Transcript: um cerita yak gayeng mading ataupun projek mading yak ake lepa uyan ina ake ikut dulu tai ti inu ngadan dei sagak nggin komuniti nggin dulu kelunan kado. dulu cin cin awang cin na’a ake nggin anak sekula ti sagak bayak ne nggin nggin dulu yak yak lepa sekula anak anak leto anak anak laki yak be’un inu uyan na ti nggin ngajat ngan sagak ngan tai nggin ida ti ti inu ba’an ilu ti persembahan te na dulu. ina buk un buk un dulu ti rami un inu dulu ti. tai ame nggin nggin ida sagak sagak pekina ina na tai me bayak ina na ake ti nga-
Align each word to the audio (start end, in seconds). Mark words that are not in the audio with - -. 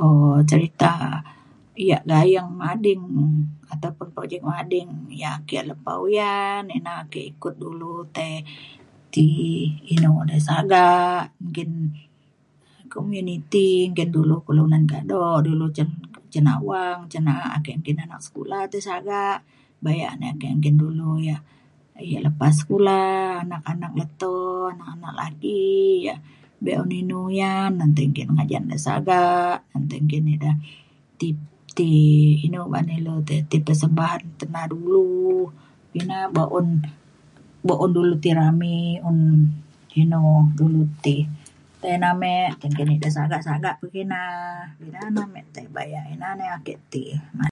um 0.00 0.22
cerita 0.50 0.92
yak 1.90 2.02
gayeng 2.10 2.48
mading 2.60 3.04
ataupun 3.74 4.08
projek 4.16 4.42
mading 4.50 4.88
yak 5.22 5.34
ake 5.46 5.58
lepa 5.68 5.92
uyan 6.04 6.62
ina 6.78 6.92
ake 7.02 7.20
ikut 7.32 7.54
dulu 7.64 7.92
tai 8.16 8.32
ti 9.12 9.26
inu 9.94 10.08
ngadan 10.14 10.30
dei 10.30 10.42
sagak 10.48 11.22
nggin 11.46 11.72
komuniti 12.92 13.68
nggin 13.92 14.10
dulu 14.16 14.36
kelunan 14.46 14.84
kado. 14.92 15.24
dulu 15.48 15.64
cin 15.76 15.88
cin 16.32 16.46
awang 16.56 16.98
cin 17.10 17.22
na’a 17.28 17.46
ake 17.58 17.70
nggin 17.80 17.98
anak 18.04 18.20
sekula 18.24 18.58
ti 18.72 18.78
sagak 18.88 19.38
bayak 19.84 20.12
ne 20.20 20.26
nggin 20.36 20.52
nggin 20.60 20.76
dulu 20.82 21.10
yak 21.28 21.42
yak 22.12 22.22
lepa 22.26 22.46
sekula 22.58 23.00
anak 23.42 23.62
anak 23.72 23.92
leto 24.00 24.36
anak 24.72 24.88
anak 24.96 25.12
laki 25.20 25.64
yak 26.08 26.20
be’un 26.64 26.90
inu 27.00 27.18
uyan 27.28 27.70
na 27.78 27.84
ti 27.96 28.02
nggin 28.10 28.28
ngajat 28.36 28.62
ngan 28.64 28.80
sagak 28.86 29.56
ngan 29.70 29.82
tai 29.90 30.00
nggin 30.04 30.26
ida 30.34 30.52
ti 31.20 31.28
ti 31.76 31.88
inu 32.46 32.60
ba’an 32.72 32.88
ilu 32.96 33.14
ti 33.50 33.58
persembahan 33.66 34.22
te 34.40 34.44
na 34.52 34.62
dulu. 34.72 35.08
ina 36.00 36.18
buk 36.36 36.50
un 36.58 36.68
buk 37.66 37.78
un 37.84 37.92
dulu 37.96 38.14
ti 38.24 38.30
rami 38.40 38.96
un 39.08 39.18
inu 40.00 40.22
dulu 40.58 40.82
ti. 41.04 41.16
tai 41.80 42.00
ame 42.00 42.48
nggin 42.56 42.72
nggin 42.72 42.90
ida 42.96 43.08
sagak 43.16 43.44
sagak 43.44 43.76
pekina 43.80 44.20
ina 44.80 45.00
na 45.12 45.22
tai 45.52 45.68
me 45.68 45.72
bayak 45.76 46.04
ina 46.16 46.28
na 46.40 46.44
ake 46.56 46.74
ti 46.92 47.04
nga- 47.36 47.44